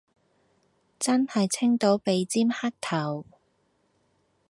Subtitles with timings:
[0.97, 3.23] 真係清到鼻尖黑頭